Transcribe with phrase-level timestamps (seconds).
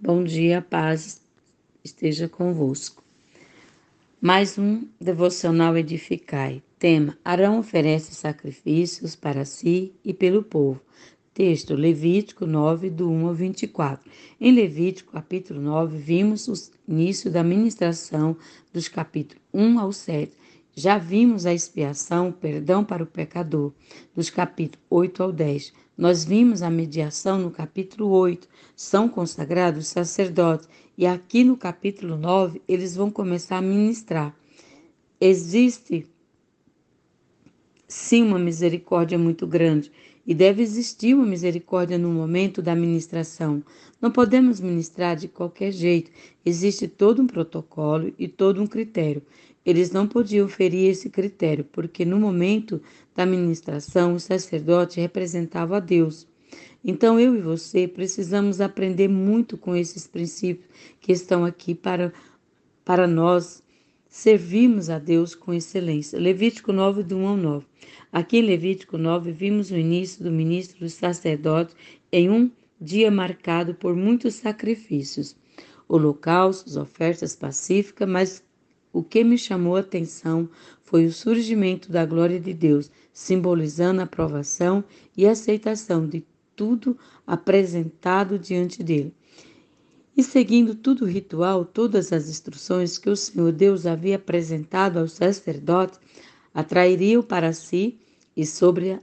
[0.00, 1.20] Bom dia, paz
[1.82, 3.02] esteja convosco.
[4.20, 6.62] Mais um devocional edificai.
[6.78, 10.80] Tema: Arão oferece sacrifícios para si e pelo povo.
[11.34, 14.08] Texto: Levítico 9, do 1 ao 24.
[14.40, 16.54] Em Levítico, capítulo 9, vimos o
[16.86, 18.36] início da ministração
[18.72, 20.32] dos capítulos 1 ao 7.
[20.76, 23.72] Já vimos a expiação, o perdão para o pecador,
[24.14, 25.72] dos capítulos 8 ao 10.
[25.98, 32.62] Nós vimos a mediação no capítulo 8, são consagrados sacerdotes, e aqui no capítulo 9
[32.68, 34.32] eles vão começar a ministrar.
[35.20, 36.06] Existe
[37.88, 39.90] sim uma misericórdia muito grande
[40.24, 43.60] e deve existir uma misericórdia no momento da ministração.
[44.00, 46.12] Não podemos ministrar de qualquer jeito,
[46.46, 49.20] existe todo um protocolo e todo um critério.
[49.68, 52.80] Eles não podiam ferir esse critério, porque no momento
[53.14, 56.26] da ministração o sacerdote representava a Deus.
[56.82, 60.66] Então eu e você precisamos aprender muito com esses princípios
[61.02, 62.14] que estão aqui para,
[62.82, 63.62] para nós
[64.08, 66.18] servirmos a Deus com excelência.
[66.18, 67.66] Levítico 9, do 1 ao 9.
[68.10, 71.76] Aqui em Levítico 9, vimos o início do ministro dos sacerdotes
[72.10, 75.36] em um dia marcado por muitos sacrifícios,
[75.86, 78.47] holocaustos, ofertas pacíficas, mas
[78.98, 80.48] o que me chamou a atenção
[80.82, 84.82] foi o surgimento da glória de Deus, simbolizando a aprovação
[85.16, 89.14] e aceitação de tudo apresentado diante dele.
[90.16, 95.12] E seguindo todo o ritual, todas as instruções que o Senhor Deus havia apresentado aos
[95.12, 96.00] sacerdotes,
[96.52, 98.00] atrairiam para si
[98.36, 98.98] e sobre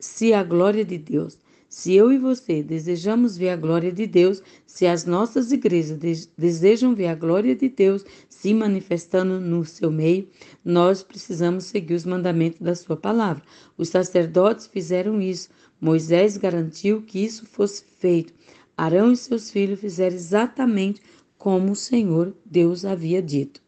[0.00, 1.38] si a glória de Deus.
[1.78, 6.94] Se eu e você desejamos ver a glória de Deus, se as nossas igrejas desejam
[6.94, 10.26] ver a glória de Deus se manifestando no seu meio,
[10.64, 13.42] nós precisamos seguir os mandamentos da sua palavra.
[13.76, 15.50] Os sacerdotes fizeram isso.
[15.78, 18.32] Moisés garantiu que isso fosse feito.
[18.74, 21.02] Arão e seus filhos fizeram exatamente
[21.36, 23.60] como o Senhor Deus havia dito.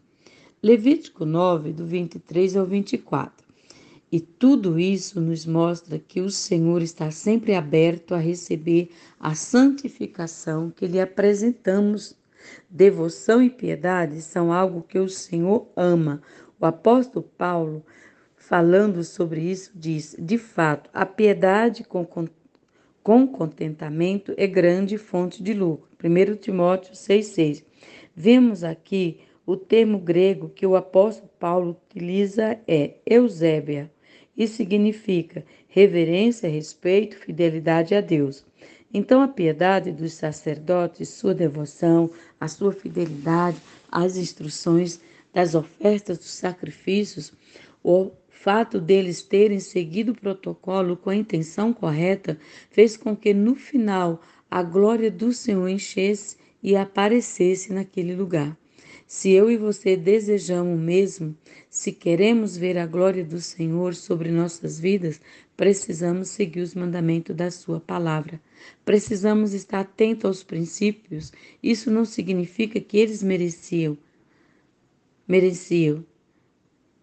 [0.62, 3.47] Levítico 9, do 23 ao 24.
[4.10, 8.88] E tudo isso nos mostra que o Senhor está sempre aberto a receber
[9.20, 12.16] a santificação que lhe apresentamos.
[12.70, 16.22] Devoção e piedade são algo que o Senhor ama.
[16.58, 17.84] O apóstolo Paulo,
[18.34, 22.06] falando sobre isso, diz: de fato, a piedade com,
[23.02, 25.86] com contentamento é grande fonte de lucro.
[26.02, 27.62] 1 Timóteo 6,6.
[28.16, 33.90] Vemos aqui o termo grego que o apóstolo Paulo utiliza é eusébia
[34.38, 38.46] isso significa reverência, respeito, fidelidade a Deus.
[38.94, 42.08] Então, a piedade dos sacerdotes, sua devoção,
[42.40, 43.58] a sua fidelidade
[43.90, 45.00] às instruções
[45.34, 47.32] das ofertas dos sacrifícios,
[47.82, 52.38] o fato deles terem seguido o protocolo com a intenção correta,
[52.70, 58.56] fez com que no final a glória do Senhor enchesse e aparecesse naquele lugar.
[59.08, 61.34] Se eu e você desejamos o mesmo,
[61.70, 65.18] se queremos ver a glória do Senhor sobre nossas vidas,
[65.56, 68.38] precisamos seguir os mandamentos da Sua palavra.
[68.84, 71.32] Precisamos estar atentos aos princípios.
[71.62, 73.96] Isso não significa que eles mereciam.
[75.26, 76.04] Mereciam.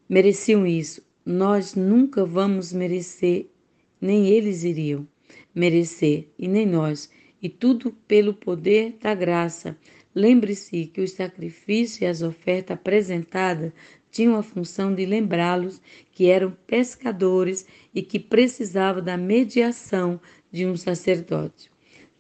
[0.08, 1.02] Mereciam isso.
[1.26, 3.48] Nós nunca vamos merecer,
[4.00, 5.08] nem eles iriam
[5.56, 7.10] merecer, e nem nós.
[7.42, 9.78] E tudo pelo poder da graça
[10.16, 13.74] Lembre-se que os sacrifícios e as ofertas apresentadas
[14.10, 15.82] tinham a função de lembrá-los
[16.14, 20.18] que eram pescadores e que precisavam da mediação
[20.50, 21.70] de um sacerdote.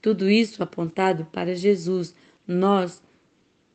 [0.01, 2.13] Tudo isso apontado para Jesus.
[2.45, 3.01] Nós,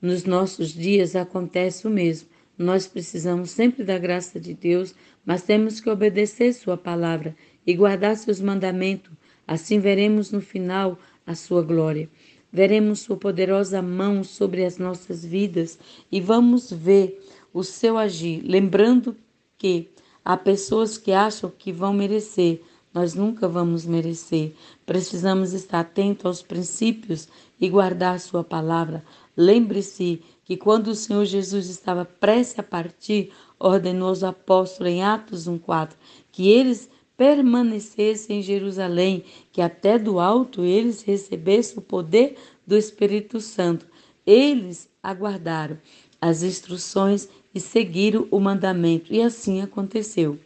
[0.03, 2.28] nos nossos dias, acontece o mesmo.
[2.59, 4.94] Nós precisamos sempre da graça de Deus,
[5.25, 7.34] mas temos que obedecer Sua palavra
[7.66, 9.10] e guardar seus mandamentos.
[9.47, 12.06] Assim veremos no final a sua glória
[12.52, 15.78] veremos Sua poderosa mão sobre as nossas vidas
[16.10, 17.20] e vamos ver
[17.52, 19.16] o seu agir, lembrando
[19.58, 19.88] que
[20.24, 22.62] há pessoas que acham que vão merecer,
[22.92, 24.52] nós nunca vamos merecer.
[24.84, 27.28] Precisamos estar atentos aos princípios
[27.60, 29.04] e guardar Sua palavra.
[29.36, 35.48] Lembre-se que quando o Senhor Jesus estava prestes a partir, ordenou aos apóstolos em Atos
[35.48, 35.91] 1,4
[36.32, 36.88] que eles
[37.20, 39.22] permanecesse em Jerusalém,
[39.52, 42.34] que até do alto eles recebessem o poder
[42.66, 43.84] do Espírito Santo.
[44.26, 45.76] Eles aguardaram
[46.18, 50.38] as instruções e seguiram o mandamento, e assim aconteceu.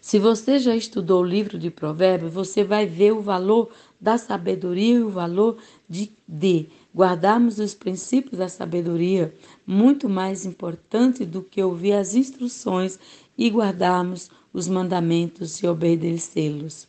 [0.00, 3.70] Se você já estudou o livro de Provérbios, você vai ver o valor
[4.00, 5.58] da sabedoria e o valor
[5.88, 9.32] de, de guardarmos os princípios da sabedoria,
[9.64, 12.98] muito mais importante do que ouvir as instruções
[13.38, 16.86] e guardarmos os mandamentos e obedecê-los.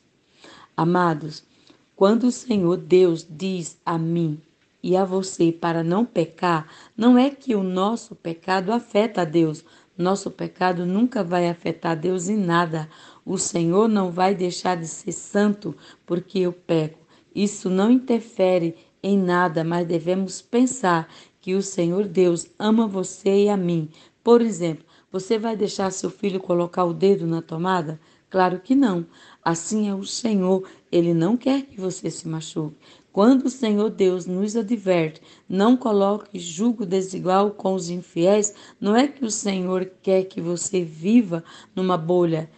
[0.78, 1.44] Amados,
[1.96, 4.40] quando o Senhor Deus diz a mim
[4.84, 9.66] e a você para não pecar, não é que o nosso pecado afeta a Deus.
[9.98, 12.88] Nosso pecado nunca vai afetar Deus em nada.
[13.26, 15.76] O Senhor não vai deixar de ser santo
[16.06, 17.00] porque eu peco.
[17.34, 21.08] Isso não interfere em nada, mas devemos pensar
[21.42, 23.90] que o Senhor Deus ama você e a mim.
[24.24, 24.86] Por exemplo,
[25.16, 27.98] você vai deixar seu filho colocar o dedo na tomada?
[28.30, 29.06] Claro que não.
[29.42, 32.76] Assim é o Senhor, ele não quer que você se machuque.
[33.14, 39.08] Quando o Senhor Deus nos adverte, não coloque julgo desigual com os infiéis, não é
[39.08, 42.52] que o Senhor quer que você viva numa bolha.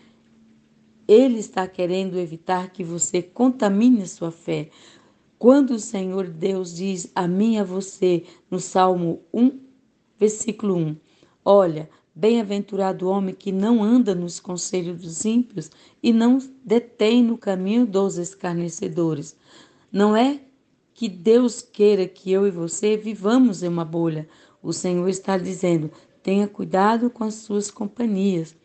[1.07, 4.71] Ele está querendo evitar que você contamine sua fé.
[5.37, 9.59] Quando o Senhor Deus diz a mim e a você, no Salmo 1,
[10.19, 10.95] versículo 1,
[11.49, 15.69] Olha, Bem-aventurado o homem que não anda nos conselhos dos ímpios
[16.01, 19.35] e não detém no caminho dos escarnecedores.
[19.91, 20.39] Não é
[20.95, 24.27] que Deus queira que eu e você vivamos em uma bolha.
[24.63, 25.91] O Senhor está dizendo:
[26.23, 28.55] tenha cuidado com as suas companhias.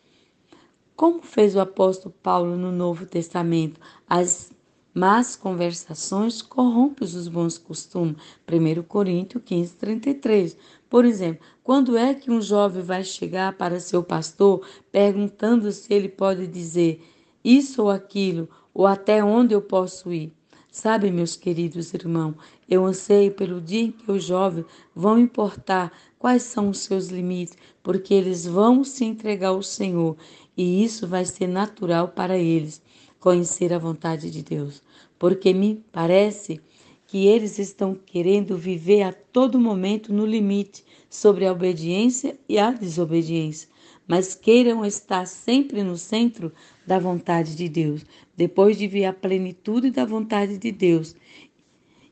[0.95, 3.79] Como fez o apóstolo Paulo no Novo Testamento?
[4.09, 4.51] As
[4.93, 8.15] más conversações corrompem os bons costumes.
[8.47, 10.57] 1 Coríntios 15, 33.
[10.89, 16.09] Por exemplo, quando é que um jovem vai chegar para seu pastor perguntando se ele
[16.09, 17.01] pode dizer
[17.43, 20.31] isso ou aquilo, ou até onde eu posso ir?
[20.71, 22.35] Sabe, meus queridos irmãos,
[22.67, 24.65] eu anseio pelo dia em que os jovens
[24.95, 30.17] vão importar quais são os seus limites, porque eles vão se entregar ao Senhor
[30.57, 32.81] e isso vai ser natural para eles,
[33.23, 34.83] conhecer a vontade de Deus.
[35.17, 36.59] Porque me parece
[37.07, 42.71] que eles estão querendo viver a todo momento no limite sobre a obediência e a
[42.71, 43.69] desobediência,
[44.05, 46.51] mas queiram estar sempre no centro
[46.85, 48.05] da vontade de Deus,
[48.35, 51.15] depois de ver a plenitude da vontade de Deus.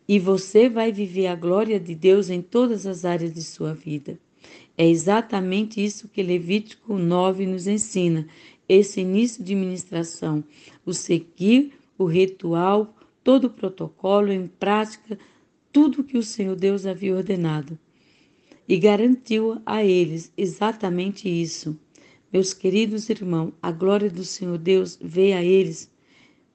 [0.08, 4.18] E você vai viver a glória de Deus em todas as áreas de sua vida.
[4.78, 8.26] É exatamente isso que Levítico 9 nos ensina,
[8.72, 10.42] esse início de ministração,
[10.92, 15.18] o seguir o ritual, todo o protocolo em prática,
[15.72, 17.78] tudo que o Senhor Deus havia ordenado.
[18.68, 21.78] E garantiu a eles exatamente isso.
[22.32, 25.90] Meus queridos irmãos, a glória do Senhor Deus veio a eles,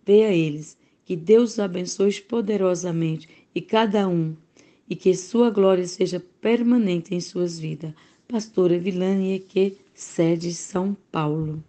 [0.04, 0.76] veio a eles.
[1.04, 4.34] Que Deus os abençoe poderosamente e cada um,
[4.88, 7.92] e que sua glória seja permanente em suas vidas.
[8.26, 11.62] Pastora Vilane que sede São Paulo.